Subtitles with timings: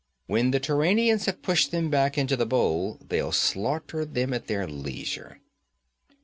[0.25, 4.65] When the Turanians have pushed them back into the bowl, they'll slaughter them at their
[4.67, 5.39] leisure.'